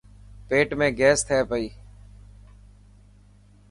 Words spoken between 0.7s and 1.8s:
۾ گيس ٿي پئي.